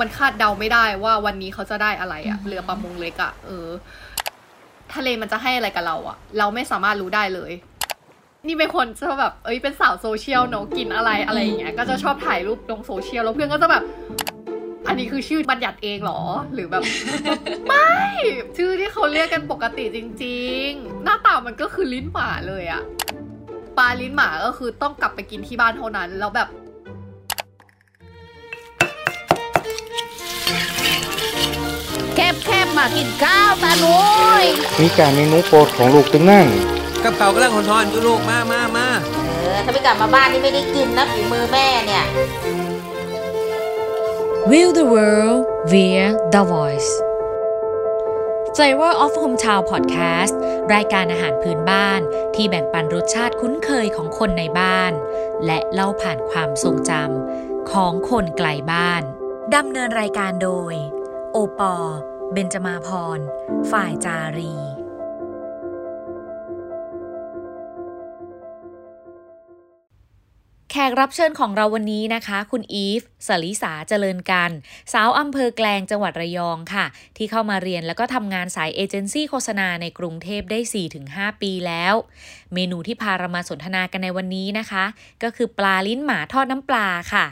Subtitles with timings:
[0.00, 3.68] มันคาดเดาไม่ได้ว่าวันนี้เขาจะได้อะไรอะเรือประมงเล็กอะเออ
[4.94, 7.52] ทะเลมันจะให้อะไรกับเราอะเราไม่สามารถรู้ได้เลย
[8.46, 13.82] นี่เป็นคนชอบแบบ เอ้ยเป็นสาวโซเชียลเนอะกินอะไรอะไรอย่างเงี้ย ก็จะชอบถ่ายรูปลงโซเชียลแล้วเพื่อนก็จะแบบ
[14.86, 16.20] อันนี้คือชื่อบัญญัติเองเหรอ
[16.54, 16.82] หรือแบบ
[17.68, 17.92] ไม่
[18.56, 22.82] ชื่อที่เขาเรียกกันปกติจริง ๆ หน้าตามันก็คือลิ้นหมาเลยอะ
[23.78, 26.48] ปลาลิ้นหมาก็คือต้องกลับไปกินที่บ้านเท่านั้น แล้วแบบ
[32.14, 33.98] แคบแคบมากินข้าวมาหนุ
[34.42, 34.44] ย
[34.80, 36.46] มีการเมนูโปรดของลูกตึงนั่ง
[37.02, 38.86] กับเก่ากำลังหอนๆอยู่ลูกมามามา
[39.26, 42.04] เออถ้าไม่กลับมาบ้านนี่ไม่ได้กินนะฝีมือแม่เนี่ย
[44.50, 45.40] View the world
[45.72, 46.90] via the voice
[48.56, 50.34] Flavor of Hometown Podcast
[50.74, 52.00] รายการอาหารพื้นบ้าน
[52.34, 54.92] ที่แบ่งปันรสชาติคุ้นเคยของคนในบ้าน
[55.46, 59.02] และเล่าผ่านความทรงจำของคนไกลบ้าน
[59.54, 60.74] ดำเนินรายการโดย
[61.32, 61.74] โอปอ
[62.32, 63.20] เบนจมาพร
[63.70, 64.54] ฝ่ายจารี
[70.70, 74.50] แขกรับเชิญของเราวันนี้นะคะ คุณอีฟสลิสาเจริญกัน
[74.92, 80.58] สาวอำเภอแกลงจังหวัดระยองค่ะ ที่เข้ามาเรียนแล้วก็ทำงานสายเอเจนซี่โฆษณาในกรุงเทพได้
[81.00, 81.94] 4-5 ปีแล้ว
[82.54, 84.84] เมนูที่พาเรามาสนทนากันในวันนี้นะคะ
[85.22, 87.26] ก็คือปลาลิ้นหมาทอดน้ำปลาค่ะ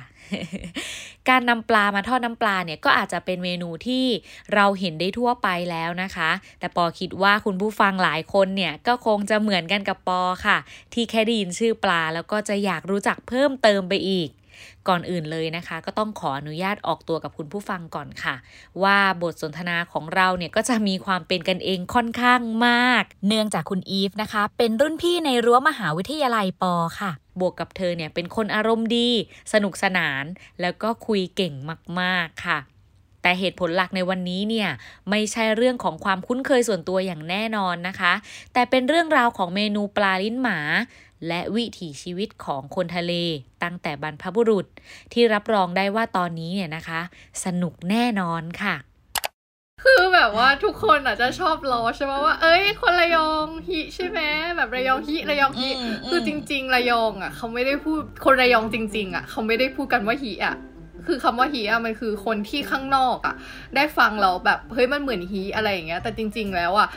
[1.29, 4.07] การนำปลามาทอดน้ำปลาเนี่ยก็อาจจะเป็นเมนูที่
[4.55, 10.59] เราเห็นได้ทั่วไปแล้วนะคะ แต่ปอคิดว่าคุณผู้ฟังหลายคนเนี่ยก็คงจะเหมือนกันกับปอค่ะ
[10.95, 14.29] ที่แค่ได้ยินชื่อปลาแล้วก็จะอยากรู้จักเพิ่มเติมไปอีก
[14.89, 18.35] ก่อนอื่นเลยนะคะ ก็ต้องขออนุญาตออกตัวกับคุณผู้ฟังก่อนค่ะ
[18.83, 29.09] ว่าบทสนทนาของเราเนี่ยก็จะมีความเป็นกันเองค่อนข้างมาก เนื่องจากคุณอีฟนะคะ เป็นรุ่นพี่ในรั้วมหาวิทยาลัยปอค่ะ บวกกับเธอเนี่ยเป็นคนอารมณ์ดี
[29.53, 30.25] สนุกสนาน
[30.61, 31.55] แล้วก็คุยเก่ง
[32.01, 32.59] มาก ๆค่ะ
[33.23, 34.69] แต่เหตุผลหลักในวันนี้เนี่ย
[35.11, 38.13] ไม่ใช่เรื่องของความคุ้นเคยส่วนตัวอย่างแน่นอนนะคะ
[38.53, 40.59] แต่เป็นเรื่องราวของเมนูปลาลิ้นหมา
[41.29, 43.13] และวิถีชีวิตของคนทะเล
[43.63, 44.67] ตั้งแต่บรรพบุรุษ
[45.13, 47.01] ที่รับรองได้ว่าตอนนี้เนี่ยนะคะ
[47.45, 48.77] สนุกแน่นอนค่ะ
[49.85, 54.21] คือแบบว่าทุกคนอาจจะชอบล้อใช่ไหมว่า เอ้ย คนระยองฮิใช่ไหม
[54.57, 60.57] แบบระยองฮิระยองฮิอืมคือจริง ๆ ระยองอะ เขาไม่ได้พูดคนระยองจริง ๆ อะ เขาไม่ได้พูดกันว่าฮิอะ
[61.07, 63.35] คือคำว่าฮีอะมันคือคนที่ข้างนอกอะ
[63.77, 66.89] ได้ฟังเราแบบเฮ้ยมันเหมือนฮีอะไรอย่างเงี้ยแต่จริง ๆ แล้วอะ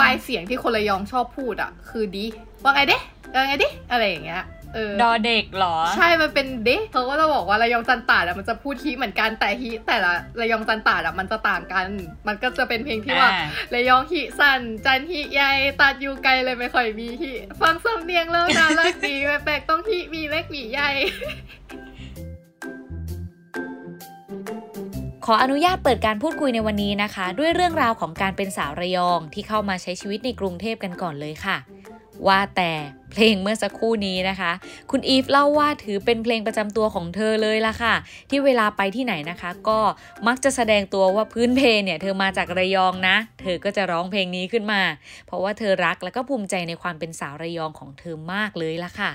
[0.00, 2.24] ปลายเสียงที่คนระยองชอบพูดอะคือดี
[2.64, 2.98] ว่าไงเด้
[3.34, 4.44] ว่าไงดิอะไรอย่างเงี้ย
[4.74, 11.86] เออดอเด็กเหรอ ใช่มันเป็นเดะเขาก็จะบอกว่าระยองจันตาดอะมันจะพูดฮีเหมือนกันแต่ฮีแต่ละระยองจันตาดอะมันจะต่างกัน
[12.26, 19.14] มันก็จะเป็นเพลงที่ว่าอ่าระยองฮีสั้นจันฮีใหญ่ตัดอยู่ไกลเลยไม่ค่อยมีฮีฟังสำเนียงแล้วน่ารักดี
[19.44, 20.90] แปลกๆต้องฮีมีเล็กมีใหญ่
[25.28, 31.56] ขออนุญาตเปิดการพูดคุยในวันนี้นะคะ ด้วยเรื่องราวของการเป็นสาวระยองที่เข้ามาใช้ชีวิตในกรุงเทพกันก่อนเลยค่ะ
[32.28, 32.72] ว่าแต่
[33.12, 34.52] เพลงเมื่อสักครู่นี้นะคะ
[34.90, 37.94] คุณอีฟเล่าว่าถือเป็นเพลงประจำตัวของเธอเลยล่ะค่ะ
[38.30, 39.80] ที่เวลาไปที่ไหนนะคะ ก็
[40.26, 44.82] มักจะแสดงตัวว่าพื้นเพเนี่ยเธอมาจากระยองนะ เธอก็จะร้องเพลงนี้ขึ้นมา
[45.26, 49.10] เพราะว่าเธอรักและก็ภูมิใจในความเป็นสาวระยองของเธอมากเลยล่ะค่ะ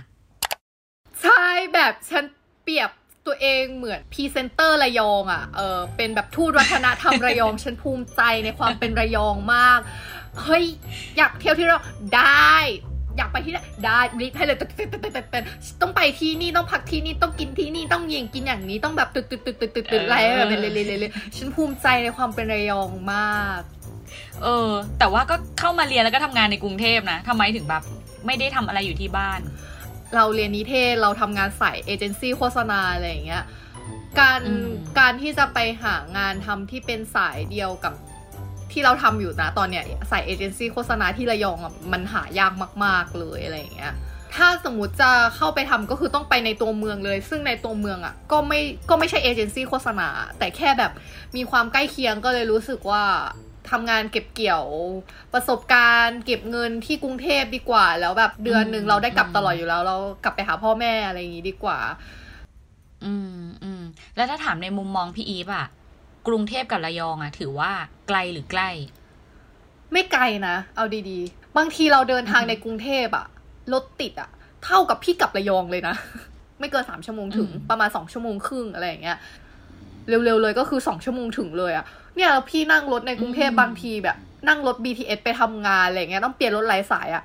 [1.21, 1.43] ใช่
[1.73, 2.23] แบบฉัน
[2.63, 2.89] เปรียบ
[3.27, 9.79] ตัวเองเหมือนพรีเซนเตอร์ระยองอะ่ะ เออเป็นแบบทูตวัฒนธรรมระยอง ฉันภูมิใจในความเป็นระยองมาก
[10.41, 10.65] เฮ้ย
[11.17, 11.79] อยากเที่ยวที่เรา
[12.15, 12.55] ได้
[13.19, 15.43] อยากไปที่ไหนได้รีบให้เลยตึกตึกตึกตึกตึกตึก
[15.81, 23.61] ต้องไปที่นี่ต้องพักที่นี่ต้องกินที่นี่ต้องเยี่ยงกินอย่างนี้ต้องแบบตึกตึกตึกตึกตึกตึกอะไรแบบเลยเลยเลยเลยฉันภูมิใจในความเป็นระยองมาก
[24.43, 27.83] เออ แต่ว่าก็เข้ามาเรียนแล้วก็ทำงานในกรุงเทพนะทำไมถึงแบบ
[28.25, 29.39] ไม่ได้ทำอะไรอยู่ที่บ้าน
[30.15, 33.43] เราเรียนนิเทศเราทำงานสายเอเจนซี่โฆษณาอะไรอย่างเงี้ย
[34.19, 34.69] การอืม
[34.99, 37.93] การที่จะไปหางานทำที่เป็นสายเดียวกับ
[38.71, 43.93] ที่เราทำอยู่นะตอนเนี้ยใสายเอเจนซี่โฆษณาที่ระยองอะมันหายากมาก ๆเลยอะไรอย่างเงี้ย
[44.35, 50.07] ถ้าสมมติจะเข้าไปทำก็คือต้องไปในตัวเมืองเลย ซึ่งในตัวเมืองอะก็ไม่ก็ไม่ใช่เอเจนซี่โฆษณา
[50.39, 50.91] แต่แค่แบบ
[51.35, 53.03] มีความใกล้เคียงก็เลยรู้สึกว่า
[53.69, 54.65] ทำงานเก็บเกี่ยว
[55.33, 61.79] ประสบการณ์ เก็บเงินที่กรุงเทพดีกว่า แล้วแบบเดือนหนึ่งเราได้กลับตลอดอยู่แล้ว เรากลับไปหาพ่อแม่อะไรอย่างงี้ดีกว่า
[63.05, 63.81] อืมอืม
[64.15, 65.67] แล้วถ้าถามในมุมมองพี่อีฟอะ
[66.29, 67.71] กรุงเทพกับระยองอะถือว่า
[68.07, 68.69] ไกลหรือใกล้
[69.91, 73.25] ไม่ไกลนะ เอาดีๆ บางทีเราเดินทางในกรุงเทพอะ
[73.73, 74.29] รถติดอะ
[74.65, 75.95] เท่ากับพี่กลับระยองเลยนะ
[76.59, 79.17] ไม่เกินสามชั่วโมงถึงอืมประมาณสองชั่วโมงครึ่งอะไรอย่างเงี้ย
[80.07, 81.85] เร็วๆเลยก็คือสองชั่วโมงถึงเลยอะ
[82.15, 84.17] เนี่ยแล้วพี่นั่งรถในกรุงเทพบางทีแบบ
[84.47, 87.23] นั่งรถ BTS ไปทำงานอะไรอย่างเงี้ยต้องเปลี่ยนรถหลายสายอะ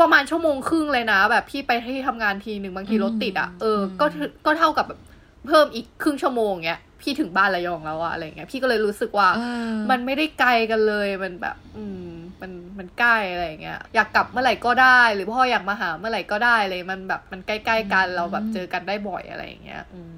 [0.00, 5.00] ประมาณชั่วโมงครึ่งเลยนะ แบบพี่ไปที่ทำงานทีหนึ่งบางทีรถติดอะเออก็ถือก็เท่ากับแบบ
[5.46, 12.08] เพิ่มอีกครึ่งชั่วโมงเงี้ย พี่ถึงบ้านระยองแล้วอะอะไรเงี้ยพี่ก็เลยรู้สึกว่าเออมันไม่ได้ไกลกันเลยมันแบบ อืม
[12.40, 20.16] มันมันใกล้อะไรเงี้ยอยากกลับเมื่อไหร่ก็ได้ หรือพ่ออยากมาหาเมื่อไหร่ก็ได้เลยมันแบบมันใกล้ๆกันเราแบบเจอกันได้บ่อยอะไรอย่างเงี้ยอืม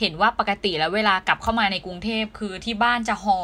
[0.00, 3.40] เห็นว่าปกติแล้วเวลากลับเข้ามาในกรุงเทพคือที่บ้านจะห่อ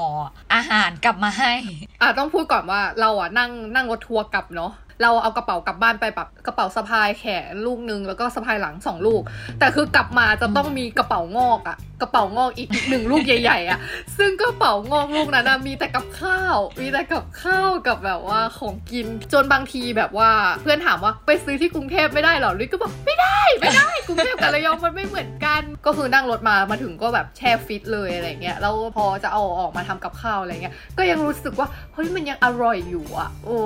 [0.55, 1.52] อาหารกลับมาให้
[2.00, 4.72] อะต้องพูดก่อนว่าเราอะนั่งนั่งรถทัวร์กลับเนาะ
[5.02, 9.22] เราเอากระเป๋ากลับบ้านไปแบบกระเป๋าสะพายแขนลูกนึงแล้วก็สะพายหลังสองลูก
[9.58, 13.78] แต่คือกลับมาจะต้องมีกระเป๋างอกอะกระเป๋างอกอีกหนึ่งลูกใหญ่ๆอะ
[14.18, 20.30] ซึ่งกระเป๋างอกลูกนั้นนะมีแต่กับข้าว มีแต่กับข้าวกับแบบว่าของกินจนบางทีแบบว่า
[20.62, 33.58] เพื่อนถามว่าไปซื้อที่กรุงเทพไม่ได้หรอลิก็บอกไม่ได้ไม่ได้กรุงเทพกับระยองมันไม่เหมือนกัน ก็คือนั่งรถมามาถึงก็แบบแช่ฟิตเลยอะไรเงี้ยแล้วพอจะเอาออกมาทำกับข้าวอะไรเงี้ยก็ยังรู้สึกว่าเฮ้ยมันยังอร่อยอยู่อะโอ้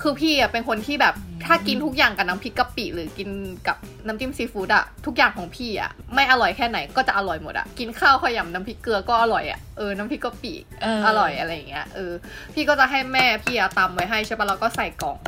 [0.00, 1.14] คือพี่อะเป็นคนที่แบบ
[1.46, 3.28] ถ้ากินทุกอย่างกับน้ำพริกกะปิหรือกิน
[3.68, 3.76] กับ
[4.06, 10.52] น้ำจิ้มซีฟู้ดอะทุกอย่างของพี่อะไม่อร่อยแค่ไหนก็จะอร่อยหมดอะกินข้าวขยำน้ำพริกเกลือก็อร่อยอะเออน้ำพริกกะปิ
[10.82, 12.12] เอออร่อยอะไรอย่างเงี้ยเออ
[12.54, 15.18] พี่ก็จะให้แม่พี่อะตำไว้ให้ใช่ปะแล้วก็ใส่กล่อง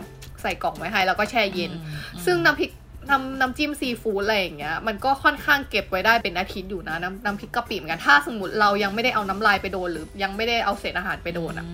[0.43, 1.91] ใส่กล่องไว้ให้แล้วก็แช่เย็นอื
[2.21, 2.71] มซึ่งน้ำพริก
[3.11, 11.67] น้ำน้ำจิ้มซีฟู้ดอะไรอย่างเงี้ยมันก็ค่อนข้างเก็บไว้ได้เป็นอาทิตย์อยู่นะน้ำน้ำพริกกะปิเหมือนกันถ้าสมมติเรายังไม่ได้เอาน้ำลายไปโดนหรือยังไม่ได้เอาเศษอาหารไปโดนอะ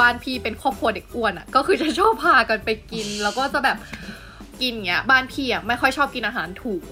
[0.00, 3.76] บ้านพี่เป็นครอบครัวเด็กอ้วนอะก็คือจะชอบพากันไปกิน แล้วก็จะแบบ
[4.60, 6.86] กินเงี้ยบ้านพี่อะไม่ค่อยชอบกินอาหารถุง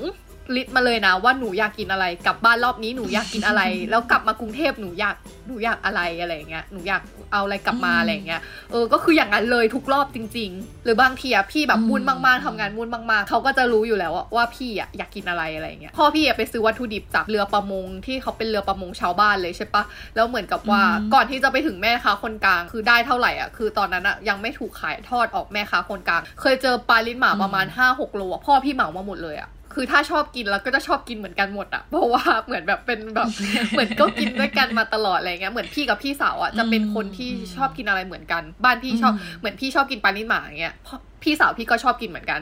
[0.56, 7.02] ลิสต์มาเลยนะว่าหนูอยากกินอะไรกลับบ้านรอบนี้หนูอยากกินอะไร แล้วกลับมากรุงเทพหนูอยากหนูอยากอะไรอะไรอย่างเงี้ยหนูอยาก
[7.32, 19.82] เอาอะไรกลับมาอะไรอย่างเงี้ยเออก็คืออย่างนั้นเลยทุกรอบจริง ๆ หรือบางทีอะพี่แบบวุ่นมากๆทำงานวุ่นมากๆเขาก็จะรู้อยู่แล้วอะว่าพี่อะอยากกินอะไรอะไรอย่างเงี้ยพ่อพี่อะไปซื้อวัตถุดิบจากเรือประมงที่เขาเป็นเรือประมงชาวบ้านเลยใช่ปะ
[20.14, 33.28] แล้วเหมือนกับว่าอืมก่อนที่จะไปถึงแม่ค้าคนกลางคือได้เท่าไหร่อะคือตอนนั้นอะยังไม่ถูกขายทอดออกแม่ค้าคนกลาง เคยเจอปลาลิ้นหมาประมาณห้าหกโลอะพ่อพี่เหมามาหมดเลยอะ คือถ้าชอบกินแล้วก็จะชอบกินเหมือนกันหมดอะเพราะว่าเหมือนแบบเป็นแบบ
[33.70, 42.40] เหมือนก็กินด้วยกันมาตลอดอะไรเงี้ยเหมือนพี่กับพี่สาวอะจะเป็นคนที่ชอบกินอะไรเหมือนกัน บ้านพี่ชอบอืมเหมือนพี่ชอบกินปลาลิ้นหมาอย่างเงี้ยพ่อพี่สาวพี่ก็ชอบกินเหมือนกัน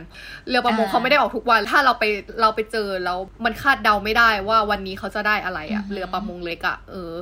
[0.48, 2.04] เรือประมงอ่าเขาไม่ได้ออกทุกวัน ถ้าเราไป
[2.40, 7.14] เราไปเจอแล้วมันคาดเดาไม่ได้ว่าวันนี้เขาจะได้อะไรอะอือฮึเรือประมงเล็กอะเออ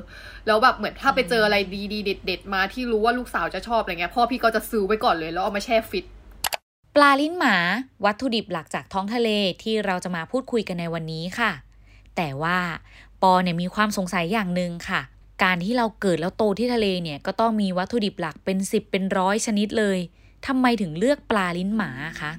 [0.46, 1.56] แล้วแบบเหมือนถ้าไปเจออะไร
[1.92, 6.06] ดีๆเด็ด ๆ มาที่รู้ว่าลูกสาวจะชอบอะไรเงี้ยพ่อพี่ก็จะซื้อไว้ก่อนเลยแล้วเอามาแช่ฟิต
[6.96, 7.56] ปลาลิ้นหมา
[8.04, 9.28] วัตถุดิบหลักจากท้องทะเล
[9.62, 11.52] ที่เราจะมาพูดคุยกันในวันนี้ค่ะ
[12.16, 12.58] แต่ว่า
[13.22, 15.00] ปอเนี่ยมีความสงสัยอย่างหนึ่งค่ะ
[15.42, 19.98] การที่เราเกิดแล้วโตที่ทะเลเนี่ยก็ต้องมีวัตถุดิบหลักเป็นสิบเป็นร้อยชนิดเลย
[20.46, 21.90] ทำไมถึงเลือกปลาลิ้นหมา
[22.20, 22.32] คะ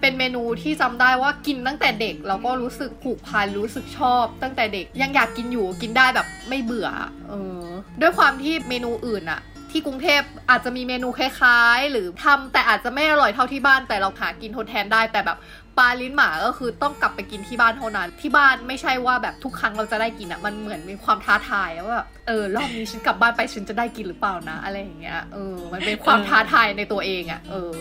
[0.00, 6.88] เป็นเมนูที่จำได้ว่ากินตั้งแต่เด็กแล้วก็รู้สึกผูกพันรู้สึกชอบ ตั้งแต่เด็กยังอยากกินอยู่กินได้แบบไม่เบื่อ
[7.28, 7.32] เอ
[7.62, 7.64] อ
[8.00, 9.40] ด้วยความที่เมนูอื่นอะ
[9.72, 15.38] ที่กรุงเทพอาจจะมีเมนูคล้ายๆ หรือทำแต่อาจจะไม่อร่อยเท่าที่บ้าน แต่เราหากินทดแทนได้แต่แบบ
[15.78, 27.76] ปลาลิ้นหมาก็คือต้องกลับไปกินที่บ้านเท่านั้น ที่บ้านไม่ใช่ว่าแบบทุกครั้งเราจะได้กินอะมันเหมือนมีความท้าทายอะว่าแบบเออรอบนี้ฉันกลับบ้านไปฉันจะได้กินหรือเปล่านะ อะไรอย่างเงี้ยเออมันเป็นความท้าทายในตัวเองอะเออ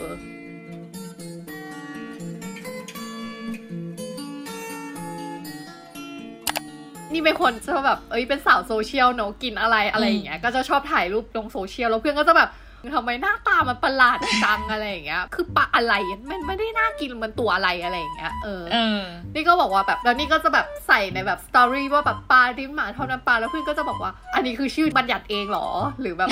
[7.13, 12.49] นี่เป็นคนชอบแบบเอ้ยเป็นสาวโซเชียลเนอะกินอะไรอะไรอย่างเงี้ยก็จะชอบถ่ายรูปลงโซเชียลแล้วเพื่อนก็จะแบบ
[12.95, 15.93] ทำไมหน้าตามันประหลาดจังอะไรอย่างเงี้ย คือปลาอะไร
[16.29, 19.01] มันไม่ได้น่ากินมันตัวอะไรอะไรอย่างเงี้ยเออเออ
[19.35, 25.67] นี่ก็บอกว่าแบบ แล้วนี่ก็จะแบบใส่ในแบบ story ว่าแบบปลาลิ้นหมาเท่านั้นปลา แล้วเพื่อนก็จะบอกว่า อันนี้คือชื่อบัญญัติเองเหรอ
[26.01, 26.29] หรือแบบ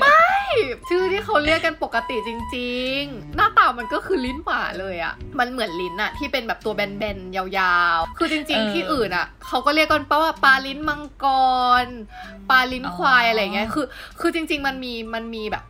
[0.00, 0.20] ไม่
[0.88, 11.26] ชื่อที่เขาเรียกกันปกติจริง ๆ หน้าตามันก็คือลิ้นหมาเลยอะมันเหมือนลิ้นอะที่เป็นแบบตัวแบนๆยาวๆ คือจริง ๆ ที่อื่นอะเขาก็เรียกกันปะว่าปลาลิ้นมังก
[11.82, 11.86] ร
[12.50, 13.86] ปลาลิ้นควายอ๋อออะไรเงี้ยคือ
[14.20, 15.64] คือจริง ๆ มันมีมันมีแบบ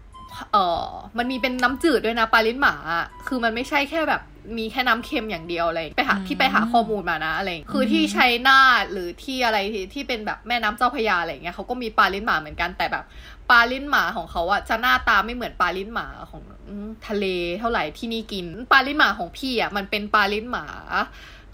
[0.53, 0.87] เออ
[1.19, 4.23] มันมีเป็นน้ำจืดด้วยนะปลาลิ้นหมาอะคือมันไม่ใช่แค่แบบ
[4.59, 13.05] มีแค่น้ำเค็มอย่างเดียวอะไรไปหาอืมที่ไปหาข้อมูลมานะอะไรคือที่ชัยนาทหรือที่อะไรที่ที่เป็นแบบแม่น้ำเจ้าพระยาอะไรเงี้ยเขาก็มีปลาลิ้นหมาเหมือนกันแต่แบบ
[13.51, 17.27] ปลาลิ้นหมาของเขาอะจะหน้าตาไม่เหมือนปลาลิ้นหมาของอืมทะเล
[17.59, 20.67] เท่าไหร่ที่นี่กินปลาลิ้นหมาของพี่อะมันเป็นปลาลิ้นหมา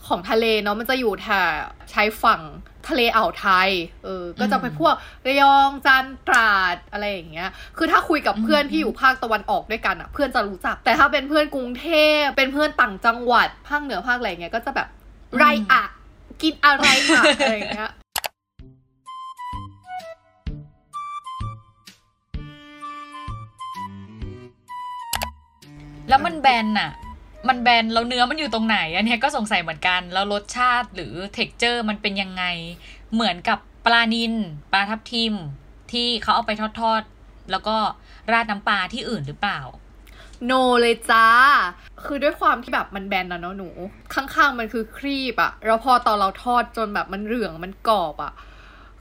[0.08, 1.44] ของทะเลเนาะมันจะอยู่แถบ
[1.92, 2.42] ชายฝั่ง
[2.88, 3.70] ทะเลอ่าวไทย
[4.04, 4.94] เออ ก็จะไปพวก
[5.26, 6.51] ระยองจันทร์ตราด
[7.22, 11.86] อะไรอย่างเงี้ย คือถ้าคุยกับเพื่อนที่อยู่ภาคตะวันออกด้วยกันอะเพื่อนจะรู้จัก แต่ถ้าเป็นเพื่อนกรุงเท
[12.20, 14.88] พ เป็นเพื่อนต่างจังหวัด ภาคเหนือภาคอะไรเงี้ย ก็จะแบบ
[15.36, 15.82] ไรอะ
[16.42, 17.92] กินอะไรอะอะไรอย่างเงี้ย
[26.08, 26.90] แล้วมันแบนอะ
[27.48, 32.44] มันแบนแล้วเนื้อมันอยู่ตรงไหน อันเนี้ยก็สงสัยเหมือนกัน แล้วรสชาติหรือ texture มันเป็นยังไง
[33.14, 34.34] เหมือนกับปลานิน
[34.72, 35.34] ปลาทับทิม
[35.92, 37.11] ที่เขาเอาไปทอดๆ
[37.52, 37.76] แล้วก็
[38.32, 39.60] ราดน้ำปลาที่อื่นหรือเปล่า
[40.46, 41.26] no เลยจ้า
[42.04, 43.68] คือด้วยความที่แบบมันแบนนะเนาะหนู
[44.14, 48.32] ข้างๆมันคือครีบอะแล้วพอตอนเราทอดจนแบบมันเหลืองมันกรอบอะ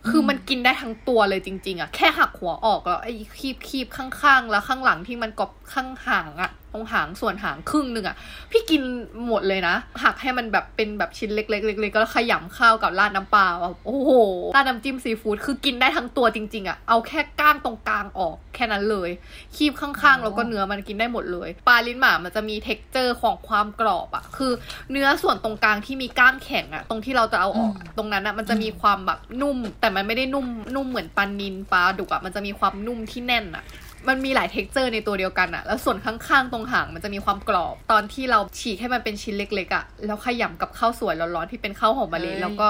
[0.10, 8.16] คือมันกินได้ทั้งตัวเลยจริง ๆอะแค่หักหัวออกแล้วไอ้ครีบครีบข้างๆ แล้วข้างหลังที่มันกรอบข้างหางอะตรงหางส่วนหางครึ่งหนึ่งอะ
[8.52, 8.82] พี่กิน
[9.28, 14.12] หมดเลยนะ หักให้มันแบบเป็นแบบชิ้นเล็กๆๆๆก็ขยำข้าวกับราดน้ำปลาแบบโอ้โห
[14.56, 19.10] ราดน้ำจิ้มซีฟู้ดคือกินได้ทั้งตัวจริง ๆอะเอาแค่ก้างตรงกลางออกแค่นั้นเลย
[19.56, 24.52] ครีบข้างๆแล้วก็เนื้อมันกินได้หมดเลยปลาลิ้นหมามันจะมี texture ของความกรอบอะคือ
[24.92, 33.66] เนื้อส่วนตรงกลางที่มีก้างแข็งอะตรงที่เราจะเอาออกตรงนั้นอะมันจะมีความแบบนุ่มแต่มันไม่ได้นุ่มนุ่มเหมือนปลานินปลาดุกอะมันจะมีความนุ่มที่แน่นอะ
[34.08, 42.70] มันมีหลาย texture ในตัวเดียวกันอะแล้วส่วนข้างๆตรงหางมันจะมีความกรอบ ตอนที่เราฉีกให้มันเป็นชิ้นเล็กๆอะแล้วขยำกับข้าวสวยร้อนๆที่เป็นข้าวหอมมะลิแล้วก็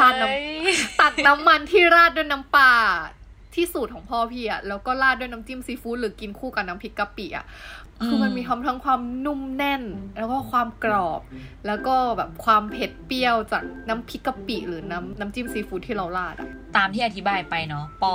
[0.00, 2.72] ราดน้ำตักน้ำมันที่ราดด้วยน้ำปลา
[3.54, 7.44] ที่สูตรของพ่อพี่อะแล้วก็ราดด้วยน้ำจิ้มซีฟู้ดหรือกินคู่กับน้ำพริกกะปิอะ
[8.04, 9.82] คือมันมีทั้งทั้งความนุ่มแน่น
[10.18, 11.20] แล้วก็ความกรอบ
[11.66, 18.14] แล้วก็แบบความเผ็ดเปรี้ยวจากน้ำพริกกะปิหรือน้ำน้ำจิ้มซีฟู้ดที่เราราดอะตามที่อธิบายไปเนาะปอ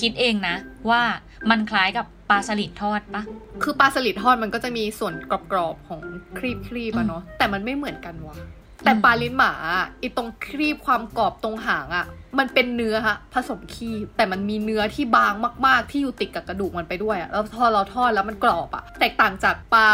[0.00, 0.56] คิดเองนะ
[0.90, 1.02] ว่า
[1.50, 3.22] มันคล้ายกับปลาสลิดทอดปะ
[3.62, 6.00] คือปลาสลิดทอดมันก็จะมีส่วนกรอบๆของ
[6.38, 8.36] ครีบครีบๆอะเนาะแต่มันไม่เหมือนกันว่ะ
[8.84, 12.06] แต่ปลาลิ้นหมาอะไอตรงครีบความกรอบตรงหางอะ
[12.38, 15.34] มันเป็นเนื้อฮะผสมครีบแต่มันมีเนื้อที่บาง
[15.66, 19.88] มากๆ ที่อยู่ติดกับกระดูกมันไปด้วยอะแล้วพอเราทอดแล้วมันกรอบอะแตกต่างจากปลา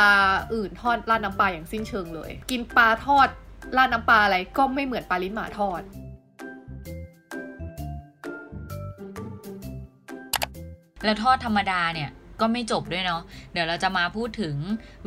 [0.54, 3.28] อื่นทอดราดน้ำปลาอย่างสิ้นเชิงเลย กินปลาทอด
[3.76, 5.82] ราดน้ำปลาอะไรก็ไม่เหมือนปลาลิ้นหมาทอด
[11.04, 12.10] แล้วทอดธรรมดาเนี่ย
[12.40, 13.22] ก็ไม่จบด้วยเนาะ
[13.52, 14.56] เดี๋ยวเราจะมาพูดถึง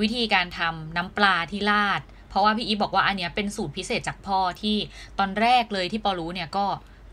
[0.02, 4.76] วิธีการทำน้ำปลาที่ราด เพราะว่าพี่อีฟบอกว่าอันเนี้ยเป็นสูตรพิเศษจากพ่อที่
[5.20, 6.66] ตอนแรกเลยที่ปอรู้เนี่ยก็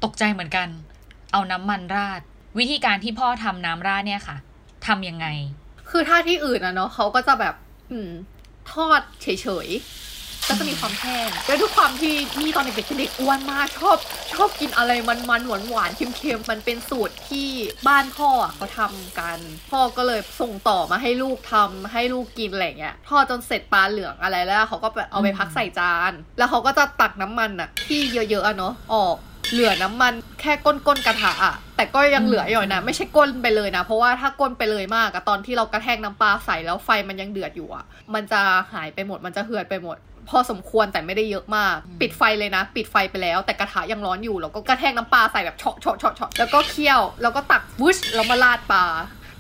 [0.05, 0.69] ตกใจเหมือนกัน
[1.33, 2.21] เอาน้ำมันราด
[2.59, 4.37] วิธีการที่พ่อทำน้ำราดเนี่ยค่ะ
[4.87, 5.27] ทำยังไง
[5.91, 7.55] คือถ้าที่อื่นอะเนาะเขาก็จะแบบ
[7.91, 8.11] อืม
[8.73, 9.27] ทอดเฉ
[9.67, 9.69] ย
[10.49, 13.97] ก็จะมีความแห้งแล้วด้วยความที่นี่ตอนเด็กๆเป็นเด็กอ้วนมากชอบ
[14.35, 17.49] ชอบกินอะไรมันๆหวานๆเค็มๆมันเป็นสูตรที่
[17.89, 19.39] บ้านพ่อเขาทำกัน
[19.71, 29.17] พ่อก็เลยส่งต่อมาให้ลูกทำให้ลูกกินอะไรเงี้ยทอดจนเสร็จปลาเหลืองอะไรแล้วเขาก็เอาไปพักใส่จาน แล้วเขาก็จะตักน้ำมันอะที่เยอะๆอะเนาะออก
[29.53, 37.85] เหลือน้ำมันแค่ก้นก้นๆกระทะอะแต่ก็ยังเหลืออยู่นะ ไม่ใช่ก้นไปเลยนะ เพราะว่าถ้าก้นไปเลยมากอะตอนที่เรากระแทกน้ำปลาใส่แล้วไฟมันยังเดือดอยู่อะ
[38.15, 38.41] มันจะ
[38.73, 39.97] หายไปหมดมันจะเหือดไปหมด
[40.29, 48.85] พอสมควรแต่ไม่ได้เยอะมาก ปิดไฟเลยนะ ปิดไฟไปแล้ว แต่กระทะยังร้อนอยู่แล้วก็กระแทกน้ำปลาใส่แบบเฉาะเฉาะเฉาะเฉาะแล้วก็เคี่ยว แล้วก็ตักวุชแล้วมาราดปลา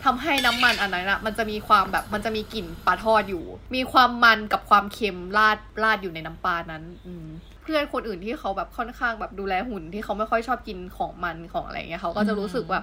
[0.04, 7.26] ทำให้น้ำมันอันนั้นอะมันจะมีความแบบมันจะมีกลิ่นปลาทอดอยู่ มีความมันกับความเค็มราดราดอยู่ในน้ำปลานั้น อืม
[7.62, 12.80] เพื่อนคนอื่นที่เขาแบบค่อนข้างแบบดูแลหุ่นที่เขาไม่ค่อยชอบกินของมันของอะไรเงี้ยเขาก็จะรู้สึกว่า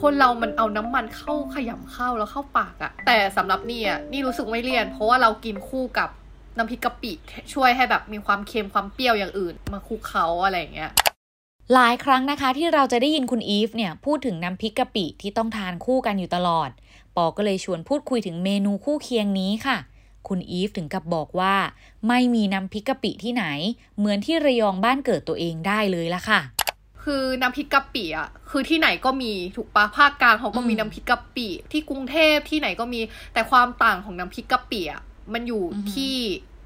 [0.00, 6.08] คนเรามันเอาน้ำมันเข้าขยำข้าวแล้วเข้าปากอะแต่สำหรับนี่อะนี่รู้สึกไม่เลี่ยน เพราะว่าเรากินคู่กับ
[6.56, 7.12] น้ำพริกกะปิ
[7.52, 10.90] ช่วยให้แบบมีความเค็มความเปรี้ยวอย่างอื่น มาคลุกเขาอะไรอย่างเงี้ย
[11.74, 16.70] หลายครั้งนะคะที่เราจะได้ยินคุณอีฟเนี่ยพูดถึงน้ำพริกกะปิที่ต้องทานคู่กันอยู่ตลอด
[17.16, 19.78] ปอก็เลยชวนพูดคุยถึงเมนูคู่เคียงนี้ค่ะ
[20.28, 21.54] คุณอีฟถึงกับบอกว่า
[22.08, 23.44] ไม่มีน้ำพริกกะปิที่ไหน
[23.98, 26.40] เหมือนที่ระยองบ้านเกิดตัวเองได้เลยละค่ะ
[27.04, 33.00] คือน้ำพริกกะปิอะคือที่ไหนก็มีถูกปะภาคกลางเขาก็มีอืมน้ำพริกกะปิที่กรุงเทพที่ไหนก็มี
[33.32, 35.02] แต่ความต่างของน้ำพริกกะปิอะ
[35.34, 35.64] มันอยู่
[35.94, 36.14] ที่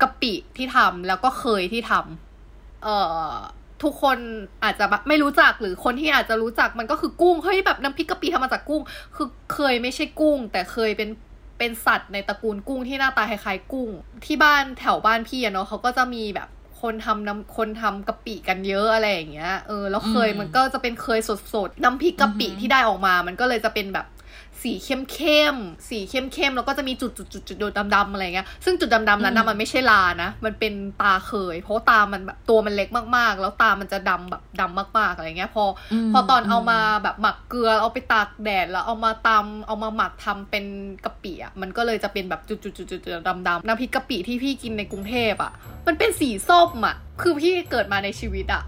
[0.03, 2.97] กะปิที่ทำแล้วก็เคยที่ทำเอ่
[3.29, 3.35] อ
[3.83, 4.19] ทุกคน
[4.65, 8.83] อาจจะไม่รู้จักหรือคนที่อาจจะรู้จักมันก็คือกุ้งเฮ้ยแบบน้ำพริกกะปิทำมาจากกุ้ง
[9.17, 11.11] คือเคยไม่ใช่กุ้ง แต่เคยเป็น
[11.59, 13.91] เป็นสัตว์ในตระกูลกุ้งที่หน้าตาคล้ายๆกุ้ง
[14.25, 16.49] ที่บ้านแถวบ้านพี่อะเนาะเขาก็จะมีแบบ
[16.81, 21.21] คนทำน้ำคนทำกะปิกันเยอะอะไรอย่างเงี้ยเออแล้วเคยมันก็จะเป็นเคย
[21.55, 24.07] สดๆน้ำพริกกะปิที่ได้ออกมา มันก็เลยจะเป็นแบบ
[24.63, 27.59] สีเข้มเข้มๆสีเข้มเข้มๆแล้วก็จะมีจุดจุดจุดจุด
[27.95, 40.65] ดำๆอะไรเงี้ยซึ่งจุดดำๆนั้นนะมันไม่ใช่ลานะ มันเป็นตาเคย เพราะว่าตามันแบบตัวมันเล็กมากๆ แล้วตามันจะดำแบบดำมากๆอะไรเงี้ยพออมพอตอนเอามาแบบหมักเกลือเอาไปตากแดดแล้วเอามาตำเอามาหมักทำเป็น
[41.05, 45.53] กะปิอะมันก็เลยจะเป็นแบบจุดๆๆๆดำๆน้ำพริกกะปิที่พี่กินในกรุงเทพอะ
[45.87, 48.63] มันเป็นสีส้มอะคือพี่เกิดมาในชีวิตอะ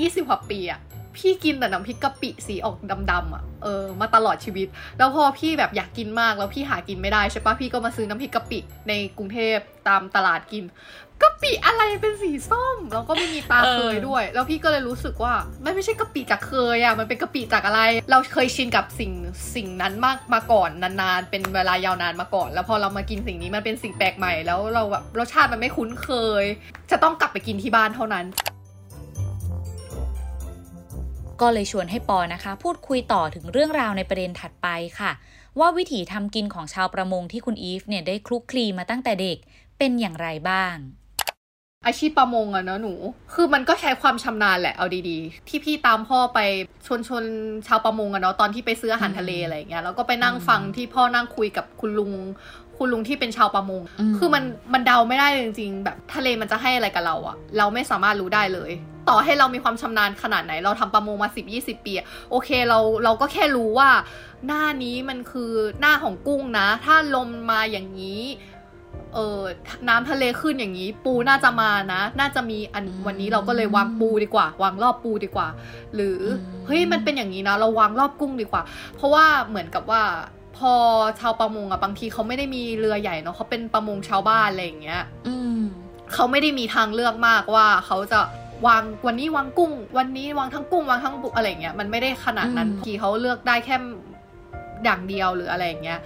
[0.00, 0.80] ยี่สิบกว่าปีอะ
[1.18, 2.76] พี่กินแต่น้ำพริกกะปิสีออก
[3.10, 4.68] ดำๆอะเออมาตลอดชีวิต
[4.98, 8.58] แล้วพอพี่แบบอยากกินมากแล้วพี่หากินไม่ได้ใช่ปะพี่ก็มาซื้อน้ำพริกกะปิ
[8.88, 9.58] ในกรุงเทพ
[9.88, 10.64] ตามตลาดกิน
[11.22, 17.80] กะปิอะไรเป็นสีส้มแล้วก็ไม่มีตาเคยด้วย แล้วพี่ก็เลยรู้สึกว่ามันไม่ใช่กะปิจากเคยอะมันเป็นกะปิจากอะไร
[18.10, 19.12] เราเคยชินกับสิ่ง
[19.54, 26.10] สิ่งนั้นมากมาก่อนนานๆ เป็นเวลายาวนานมาก่อน แล้วพอเรามากินสิ่งนี้มันเป็นสิ่งแปลกใหม่แล้วเราแบบรสชาติมันไม่คุ้นเค
[26.42, 26.44] ย
[26.90, 28.26] จะต้องกลับไปกินที่บ้านเท่านั้น
[31.40, 34.68] ก็เลยชวนให้ปอนะคะ พูดคุยต่อถึงเรื่องราวในประเด็นถัดไป
[35.00, 35.12] ค่ะ
[35.58, 39.38] ว่าวิถีทำกินของชาวประมงที่คุณอีฟเนี่ยได้คลุกคลีมาตั้งแต่เด็ก
[39.78, 40.76] เป็นอย่างไรบ้าง
[41.86, 42.94] อาชีพประมงอะเนอะหนู
[43.34, 46.38] คือมันก็ใช้ความชำนาญแหละเอาดีๆ ที่พี่ตามพ่อไป
[46.86, 47.24] ชนชน
[47.66, 52.12] ชาวประมงอะเนาะตอนที่ไปซื้ออาหารทะเลอะไรอย่างเงี้ยแล้วก็ไปนั่งฟังที่พ่อนั่งคุยกับคุณลุง
[52.76, 58.70] คุณลุงที่เป็นชาวประมงอืมคือมันมันเดาไม่ได้เลยจริง ๆ แบบทะเลมันจะให้อะไรกับเราอะเราไม่สามารถรู้ได้เลย
[59.08, 63.90] ต่อให้เรามีความชำนาญขนาดไหน เราทำประมงมาสิบยี่สิบปีอะโอเคเราเราก็แค่รู้ว่า
[64.46, 68.22] หน้านี้มันคือหน้าของกุ้งนะ ถ้าลมมาอย่างนี้
[69.14, 69.42] เออ
[69.88, 75.48] น้ำทะเลขึ้นอย่างนี้ ปูน่าจะมานะ น่าจะมีอันอืมวันนี้เราก็เลยวางปูดีกว่า วางรอบปูดีกว่า
[75.94, 78.62] หรืออมเฮ้ยมันเป็นอย่างนี้นะ เราวางรอบกุ้งดีกว่า
[78.96, 80.02] เพราะว่าเหมือนกับว่า
[80.58, 80.72] พอ
[81.20, 85.60] ชาวประมงอะบางทีเขาไม่ได้มีเรือใหญ่เนาะเขาเป็นประมงชาวบ้านอะไรอย่างเงี้ยอืม
[86.12, 88.20] เขาไม่ได้มีทางเลือกมากว่าเขาจะ
[88.66, 93.76] วางวันนี้วางกุ้ง วันนี้วางทั้งกุ้งวางทั้งบุอะไรอย่างเงี้ยมันไม่ได้ขนาดนั้นอืมบางทีเขาเลือกได้แค่
[94.84, 95.98] อย่างเดียวหรืออะไรอย่างเงี้ย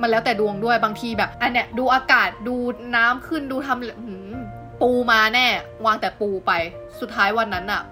[0.00, 2.56] มันแล้วแต่ดวงด้วยบางทีแบบอันเนี้ยดูอากาศดู
[2.96, 4.36] น้ำขึ้นดูทำหืม
[4.80, 5.46] ปูมาแน่
[5.86, 6.52] วางแต่ปูไป
[7.00, 7.82] สุดท้ายวันนั้นอะ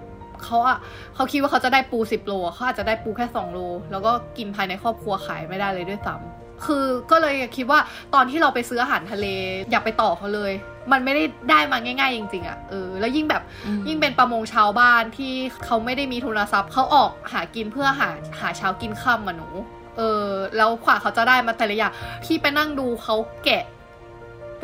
[0.44, 0.78] เขาอะ
[1.14, 3.58] เขาคิดว่าเขาจะได้ปูสิบโลเขาอาจจะได้ปูแค่สองโล
[3.90, 7.80] แล้วก็กินภายในครอบครัวขายไม่ได้เลยด้วยซ้ำคือก็เลยคิดว่า
[8.14, 9.26] ตอนที่เราไปซื้ออาหารทะเล
[9.70, 10.52] อย่าไปต่อเขาเลย
[10.92, 15.32] มันไม่ได้ได้มาง่าย ๆ จริง ๆอะเออแล้วยิ่งแบบอืมยิ่งเป็นประมงชาวบ้านที่
[15.64, 18.10] เขาไม่ได้มีทุนทรัพย์เขาออกหากินเพื่อหา
[18.40, 19.48] หาเช้ากินค่ำอะหนู
[19.96, 21.92] เออแล้วขวาเขาจะได้มาแต่ละอย่าง
[22.26, 23.64] ที่ไปนั่งดูเขาแกะ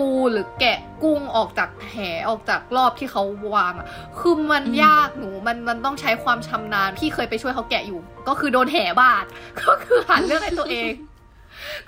[0.01, 1.97] ปูหรือแกะกุ้งออกจากแห
[2.29, 3.23] ออกจากรอบที่เขา
[3.55, 3.87] วางอะ
[4.19, 9.25] คือมันอืมยากหนูมันมันต้องใช้ความชำนาญพี่เคยไปช่วยเขาแกะอยู่ ก็คือโดนแห่บาด
[9.61, 10.93] ก็คือหันเรื่องให้ตัวเอง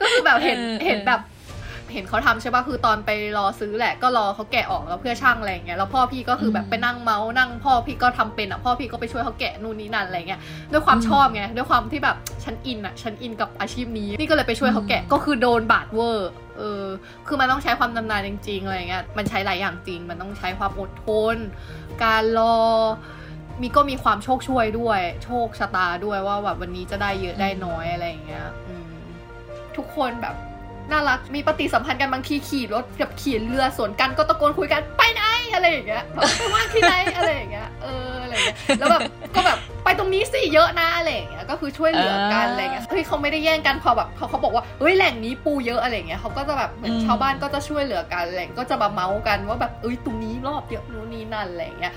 [0.01, 1.21] ก็คือแบบเห็นเออเออเห็นแบบ
[1.93, 10.41] เห็นเขาทำใช่ปะคือตอนไปรอซื้อแหละก็รอเขาแกะออกแล้วเพื่อช่างอะไรอย่างเงี้ยแล้วพ่อพี่ก็คือแบบไปนั่งเมาส์นั่งพ่อพี่ก็ทำเป็นอะพ่อพี่ก็ไปช่วยเขาแกะนู่นนี่นั่นอะไรเงี้ย
[10.73, 16.85] ด้วยความชอบไงด้วยความที่แบบฉันอินอะฉันอินกับอาชีพนี้นี่ก็เลยไปช่วยเขาแกะก็คือโดนบาดเวอร์ เออ
[17.27, 21.37] คือมันต้องใช้ความชำนาญจริงๆอะไรเงี้ย มันใช้หลายอย่างจริง มันต้องใช้ความอดทน
[22.05, 22.59] การรอ
[23.61, 28.47] มีก็มีความโชคช่วยด้วย โชคชะตาด้วยว่าแบบวันนี้จะได้เยอะได้น้อยอะไรอย่างเงี้ย
[29.77, 30.37] ทุกคนแบบ
[30.91, 35.23] น่ารัก มีปฏิสัมพันธ์กันบางทีขี่รถแบบขี่เรือสวนกันก็ตะโกนคุยกันไปไหน
[35.55, 39.03] อะไรอย่างเงี้ยแบบไปว่างที่ไหนอะไรอย่างเงี้ยเอออะไรอย่างเงี้ยแล้วแบบ
[39.37, 51.93] ก็แบบไปตรงนี้สิเยอะนะอะไรอย่างเงี้ยก็คือช่วยเหลือกันอะไรอย่างเงี้ยเฮ้ยเขาไม่ได้แย่งกันพอแบบพอเขาบอกว่าเฮ้ยแหล่งนี้ปูเยอะอะไรอย่างเงี้ยเขาก็จะแบบเหมือนชาวบ้านก็จะช่วยเหลือกันอะไรอย่างเงี้ยก็จะมาเมาส์กันว่าแบบเอ้ยตรงนี้รอบเยอะนู้นนี่นั่นอะไรอย่างเงี้ย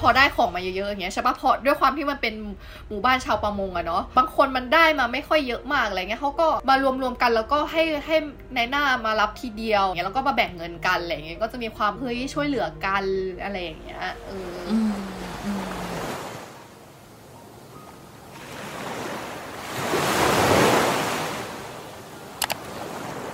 [0.00, 2.34] พอได้ของมาเยอะๆอย่างเงี้ยใช่ปะพอด้วยความที่มันเป็น
[2.88, 8.16] หมู่บ้านชาวประมงอะเนาะบางคนมันได้มาไม่ค่อยเยอะมากอะไรเงี้ยเขาก็มารวมๆกันแล้วก็ให้ให้
[8.54, 13.04] ในหน้ามารับทีเดียวเงี้ยแล้วก็มาแบ่งเงินกันอะไรเงี้ยก็จะมีความเฮ้ยช่วยเหลือกัน
[13.42, 14.58] อะไรอย่างเงี้ยเออ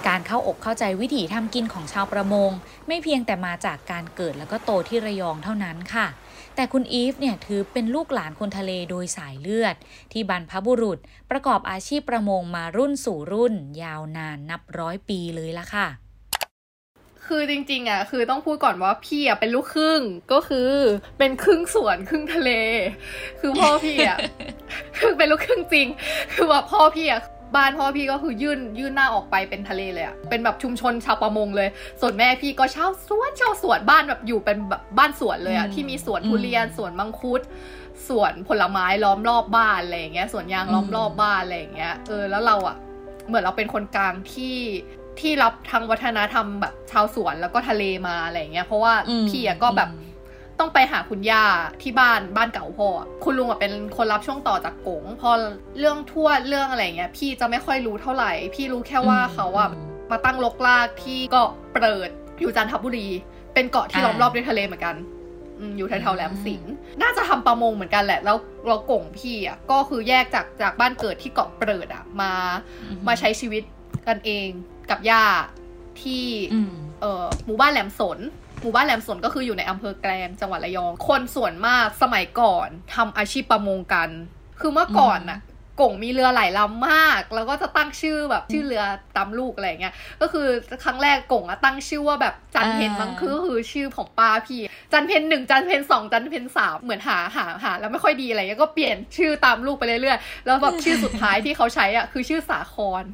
[0.09, 2.51] การเข้าอกเข้าใจวิถีทำกินของชาวประมง
[2.89, 6.07] ไม่เพียงแต่มาจากการเกิดแล้วก็โตที่ระยองเท่านั้นค่ะ
[6.55, 9.77] แต่คุณอีฟเนี่ยถือเป็นลูกหลานคนทะเลโดยสายเลือด
[10.13, 10.99] ที่บรรพบุรุษ
[11.31, 15.89] ประกอบอาชีพประมงมารุ่นสู่รุ่น ยาวนานนับร้อยปีเลยละค่ะ
[17.27, 20.01] คือจริงๆอะคือต้องพูดก่อนว่าพี่อะเป็นลูกครึ่ง
[20.33, 20.73] ก็คือ
[21.19, 22.51] เป็นครึ่งสวนครึ่งทะเล
[23.41, 24.19] คือพ่อพี่อะ
[24.99, 25.89] คือเป็นลูกครึ่งจริง
[26.35, 27.21] คือว่าพ่อพี่อะ
[27.57, 31.69] บ้านพ่อพี่ก็คือยื่นยื่นหน้าออกไปเป็นทะเลเลยอะเป็นแบบชุมชนชาวประมงเลย
[32.01, 37.41] ส่วนแม่พี่ก็เช่าสวนเช่าสวนบ้านแบบอยู่เป็นแบบบ้านสวนเลยอะอืมที่มีสวนทุเรียนสวนมังคุด
[38.09, 42.77] สวนผลไม้ล้อมรอบบ้านอะไรอย่างเงี้ยสวนยางล้อมรอบบ้านอะไรอย่างเงี้ยเออแล้วเราอะ
[43.29, 44.57] เหมือนเราเป็นคนกลางที่
[45.21, 49.89] ที่รับทั้งวัฒนธรรมแบบชาวสวนแล้วก็ทะเลมาอะไรอย่างเงี้ยเพราะว่าอืมพี่อะก็แบบ
[50.59, 51.45] ต้องไปหาคุณย่า
[51.83, 55.31] ที่บ้านบ้านเก่าพ่ออะคุณลุงอะเป็นคนรับช่วงต่อจากกงพอ
[55.79, 63.09] เรื่องทวดเรื่องอะไรเงี้ย พี่จะไม่ค่อยรู้เท่าไหร่ พี่รู้แค่ว่าอืมเขาอะอืมมาตั้งลกลากที่เกาะเปิดอยู่จันทบุรี
[63.55, 64.97] เป็นเกาะที่อ่าล้อมรอบด้วยทะเลเหมือนกัน
[65.59, 68.37] อืมอยู่แถวๆแหลมสิงห์น่าจะทำประมงเหมือนกันแหละ แล้ว
[68.67, 72.33] เรากงพี่อะก็คือแยกจากจากบ้านเกิดที่เกาะเปิดอะมา
[73.07, 73.63] มาใช้ชีวิต
[74.09, 74.49] กันเอง
[74.91, 75.25] กับย่า
[76.03, 78.19] ที่อืมเอ่อหมู่บ้านแหลมสน
[78.65, 84.09] หมู่บ้านแหลมสนก็คืออยู่ในอำเภอแกลงจังหวัดระยอง คนส่วนมากสมัยก่อนทำอาชีพประมงกัน
[84.61, 85.41] คือเมื่อก่อนน่ะ
[85.81, 88.83] กงมีเรือหลายลำมาก แล้วก็จะตั้งชื่อแบบชื่อเรือ
[89.17, 90.47] ตามลูกอะไรอย่างเงี้ย ก็คือ
[90.85, 94.61] ครั้งแรกกงอะตั้งชื่อว่าแบบจันเพนอ่ามั้งคือก็คือชื่อของป้าพี่
[94.93, 103.05] จันเพนหนึ่งจันเพนสองจันเพนสามเหมือนหาหาหาแล้วไม่ค่อยดีอะไรเงี้ยก็เปลี่ยนชื่อตามลูกไปเรื่อยๆ แล้วแบบชื่อสุดท้ายที่เขาใช้อะคือชื่อสาคร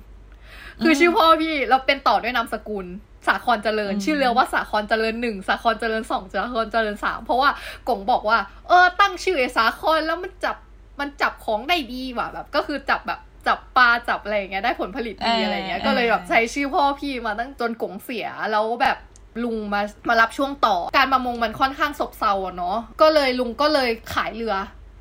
[0.83, 2.87] คือชื่อพ่อพี่เราเป็นต่อด้วยนามสกุล
[3.29, 7.51] สาครเจริญอืมชื่อเรือว่าสาครเจริญหนึ่งสาครเจริญสองสาครเจริญสามเพราะว่า
[7.89, 10.57] กงบอกว่า เออ ตั้งชื่อไอ้สาครแล้วมันจับ
[11.01, 18.97] มันจับของได้ดีว่ะแบบ ก็คือจับแบบจับปลาจับอะไรอย่างเงี้ยได้ผลผลิตดีเออออะไรเงี้ยเออก็เลยแบบใช้ชื่อพ่อพี่มาตั้งจนกงเสียแล้วแบบ
[19.45, 24.55] ลุงมามารับช่วงต่อ การประมงมันค่อนข้างซบเซาอะเนาะก็เลยลุงก็เลยขายเรือ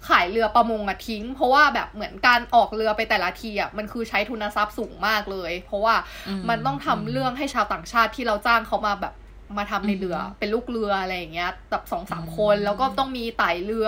[0.07, 5.95] ขายเรือประมงอะทิ้ง เพราะว่าแบบเหมือนการออกเรือไปแต่ละทีอะมันคือใช้ทุนทรัพย์สูงมากเลย เพราะว่า
[6.27, 9.13] อืมมันต้องทำเรื่องให้ชาวต่างชาติที่เราจ้างเขามาแบบ
[9.57, 13.88] มาทำในเรืออมเป็นลูกเรืออะไรอย่างเงี้ยแบบสองสามอืมคนแล้วก็ต้องมีไต่เรือ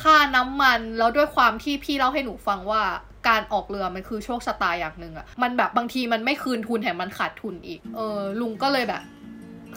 [0.00, 2.82] ค่าน้ำมันแล้วด้วยความที่พี่เล่าให้หนูฟังว่า
[3.28, 9.02] การออกเรือมันคือโชคชะตาอย่างหนึ่งอะมันแบบบางทีมันไม่คืนทุนแถมมันขาดทุนอีก เออลุงก็เลยแบบ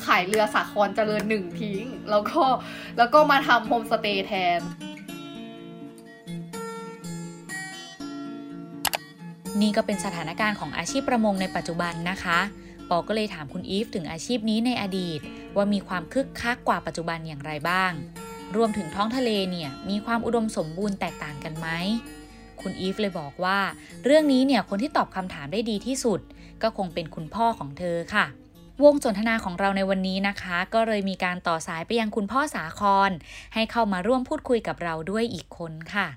[0.05, 2.43] ขายเรือสาครเจริญหนึ่งทิ้ง แล้วก็
[2.97, 4.61] แล้วก็มาทำโฮมสเตย์แทน
[9.61, 12.39] นี่ก็เป็นสถานการณ์ของอาชีพประมงในปัจจุบันนะคะ
[12.89, 15.19] ปอก็เลยถามคุณอีฟถึงอาชีพนี้ในอดีต
[15.55, 17.91] ว่ามีความคึกคักกว่าปัจจุบันอย่างไรบ้าง
[18.55, 21.67] รวมถึงท้องทะเลเนี่ยมีความอุดมสมบูรณ์แตกต่างกันไหม
[22.61, 23.59] คุณอีฟเลยบอกว่า
[24.05, 26.19] เรื่องนี้เนี่ยคนที่ตอบคำถามได้ดีที่สุด
[26.61, 28.25] ก็คงเป็นคุณพ่อของเธอค่ะ
[28.83, 33.09] วงสนทนาของเราในวันนี้นะคะ ก็เลยมีการต่อสายไปยังคุณพ่อสาคร
[33.53, 36.07] ให้เข้ามาร่วมพูดคุยกับเราด้วยอีกคนค่ะ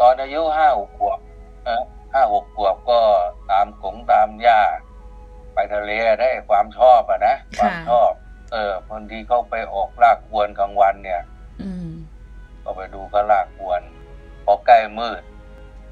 [0.00, 1.18] ตอนอายุห้าหกขวบ
[1.64, 3.00] เออห้าหกขวบก็
[3.50, 4.60] ตามกงตามหญ้า
[5.54, 8.10] ไปทะเลได้ความชอบอะนะความชอบ
[8.52, 11.22] เออบางทีเขาไปออกลากอวนกลางวันเนี่ย
[11.62, 11.88] อืม
[12.62, 13.82] ก็ไปดูเขาลากอวน
[14.44, 15.22] พอใกล้มืด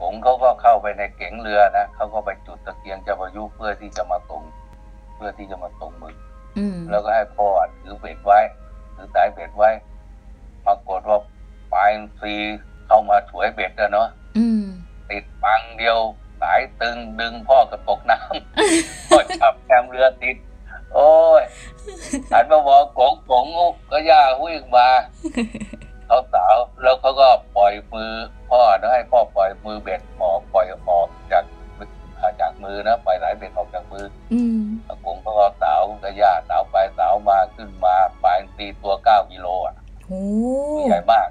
[0.00, 4.42] ผมเขาก็เข้าไปในเก๋งเรือนะเขาก็ไปจุดตะเกียงจะประยุเพื่อที่จะมาตรง
[5.16, 6.16] เพื่อที่จะมาตรงมือ
[6.58, 7.48] อืมแล้วก็ให้พ่อ
[7.80, 8.40] ถือเบ็ดไว้
[8.94, 9.70] ถือสายเบ็ดไว้
[10.66, 11.18] ปรากฏว่า
[11.72, 12.34] ปลายซี
[12.92, 14.64] เข้ามาถวยเบ็ดอะเนาะอืม
[15.10, 15.98] ติดปังเดียว
[16.40, 20.36] สายตึงดึงพ่อกระตกน้ำพ่อจับแคมเรือติด
[20.94, 21.42] โอ้ย
[22.32, 23.46] หันมาบอกกงกง
[23.90, 24.88] ก็ย่าหุ้ยมา
[26.06, 28.12] เขาสาวแล้วเขาก็ปล่อยมือ
[28.50, 31.44] พ่อนะให้พ่อปล่อยมือเบ็ดออกปล่อยออกจาก
[32.40, 39.74] จากมือนะปล่อยสายเบ็ดออกจากมืออืมอากงเขาก็สาวก็ย่าสาวไปสาวมาขึ้นมาปลายตีตัวเก้ากิโลอะ
[40.06, 40.24] โอ้
[40.88, 41.28] ใหญ่มาก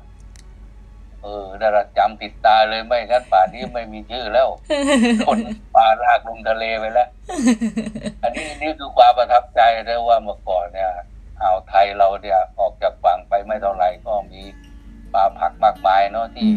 [1.23, 4.47] เออได้ละจำติดตาเลยไม่งั้นป่านนี้ไม่มีชื่อแล้ว
[5.27, 5.39] คน
[5.75, 7.09] ปลาลากลงทะเลไปแล้ว
[8.23, 10.91] อันนี้นี่คือความประทับใจนะว่าเมื่อก่อนเนี่ย
[11.41, 14.41] อ่าวไทยเราเนี่ยออกจากฝั่งไปไม่เท่าไหร่ก็มี
[15.13, 16.49] ปลาผักมากมายเนาะที่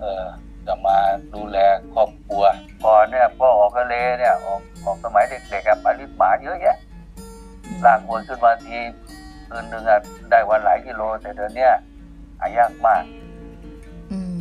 [0.00, 0.24] เออ
[0.66, 0.98] จะมา
[1.34, 1.58] ดูแล
[1.94, 2.44] ครอบครัว
[2.84, 6.76] ก่อนเนี่ยพ่อออกทะเลเนี่ยออกออกสมัยเด็กๆอะปลาลิบหมาเยอะแยะ
[7.84, 8.78] ลากวนขึ้นมาที
[9.48, 11.72] คืนหนึ่งอะได้วันหลายกิโลแต่เดี๋ยวเนี้ย
[12.38, 13.21] หายากมากอืม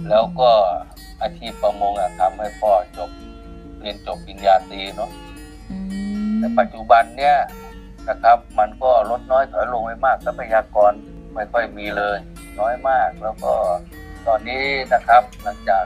[0.09, 0.51] แล้วก็
[1.21, 3.09] อาชีพประมงอะทำให้พ่อจบ
[3.79, 5.11] เรียนจบปริญญาตรีเนาะ
[5.69, 5.77] อื
[6.29, 7.37] มแต่ปัจจุบันเนี่ย
[8.09, 10.91] นะครับ มันก็ลดน้อยถอยลงไปมากทรัพยากร
[11.33, 12.17] ไม่ค่อยมีเลย
[12.59, 13.53] น้อยมากแล้วก็
[14.27, 15.85] ตอนนี้นะครับหลังจาก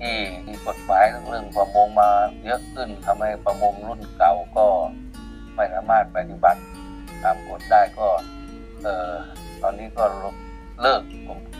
[0.00, 0.14] ที่
[0.46, 2.10] มีกฎหมายเรื่องประมงมา
[2.44, 4.66] เยอะขึ้นทำให้ประมงรุ่นเก่าก็
[5.54, 6.60] ไม่สามารถปฏิบัติ
[7.22, 8.08] ตามกฎได้ก็
[8.82, 9.10] เออ
[9.62, 10.04] ตอนนี้ก็
[10.80, 11.02] เลิก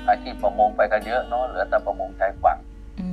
[0.08, 2.58] อาชีพประมงไปกันเยอะเนาะเหลือแต่ประมงชายฝั่ง
[3.00, 3.06] อื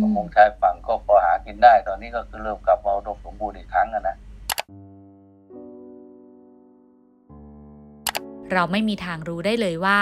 [0.00, 4.16] ประมงชายฝั่งก็พอหากินได้ ตอนนี้ก็คือเริ่มกลับมาอุดมสมบูรณ์อีกครั้งอะนะ
[8.52, 9.98] เราไม่มีทางรู้ได้เลยว่า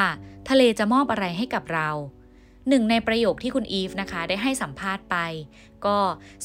[0.48, 1.88] ทะเลจะมอบอะไรให้กับเรา
[2.68, 5.16] หนึ่งในประโยคที่คุณอีฟนะคะ ได้ให้สัมภาษณ์ไป
[5.87, 5.96] ก็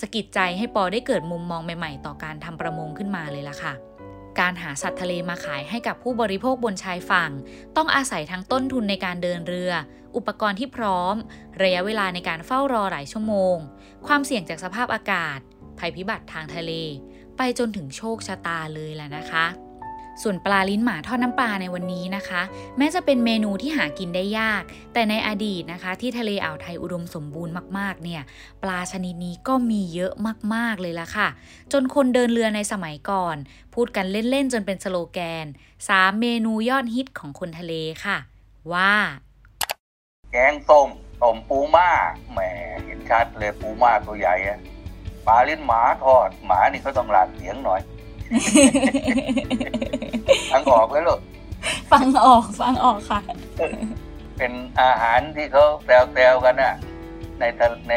[0.02, 3.74] สะกิดใจให้ปอได้เกิดมุมมองใหม่ ๆ ต่อการทำประมงขึ้นมาเลยล่ะค่ะ
[4.40, 7.32] การหาสัตว์ทะเลมาขายให้กับผู้บริโภคบนชายฝั่ง
[7.78, 9.72] ต้องอาศัยทั้งต้นทุนในการเดินเรือ
[10.16, 11.16] อุปกรณ์ที่พร้อม
[11.64, 13.56] ระยะเวลาในการเฝ้ารอหลายชั่วโมง
[14.08, 15.40] ความเสี่ยงจากสภาพอากาศ
[15.80, 16.72] ภัยพิบัติทางทะเล
[17.38, 19.46] ไปจนถึงโชคชะตาเลยแหละนะคะ
[20.24, 22.42] ส่วนปลาลิ้นหมาทอดน้ำปลาในวันนี้นะคะ
[22.78, 28.22] แม้จะเป็นเมนูที่หากินได้ยาก แต่ในอดีตนะคะ ที่ทะเลอ่าวไทยอุดมสมบูรณ์มากๆเนี่ย
[28.64, 30.14] ปลาชนิดนี้ก็มีเยอะ
[30.54, 31.28] มากๆเลยละค่ะ
[31.74, 33.36] จนคนเดินเรือในสมัยก่อน
[33.74, 35.46] พูดกันเล่นๆจนเป็นสโลแกน
[35.84, 37.74] 3 เมนูยอดฮิตของคนทะเล
[38.06, 38.18] ค่ะ
[38.74, 38.94] ว่า
[40.32, 40.90] แกงส้ม
[41.22, 41.90] ต้มปูม่า
[42.32, 42.40] แหม
[42.86, 44.36] เห็นชัดเลยปูม่าตัวใหญ่
[45.28, 47.82] ปลาลิ้นหมาทอดหมานี่เขาต้องหลานเสียงหน่อย
[50.52, 51.20] ทั้งออกเลยลูก
[51.92, 53.20] ฟังออกฟังออกค่ะ
[54.38, 56.74] เป็นอาหารที่เขาแซวๆกันน่ะ
[57.40, 57.94] ในทะใน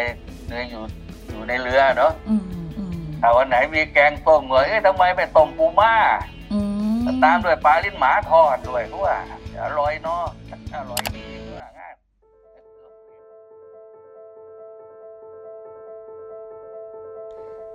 [0.49, 0.83] ในอยู่
[1.29, 2.43] อยู่ในเรือเนาะอืม
[2.77, 5.95] อืมถ้าวันไหนมีแกงส้มเหรอเอ๊ะทำไมไปต้มปูม่า
[6.53, 6.59] อื
[6.97, 9.16] มตามด้วยปลาลิ้นหมาทอดด้วยเพราะว่า
[9.62, 10.23] อร่อยเนาะ
[10.77, 11.27] อร่อยดี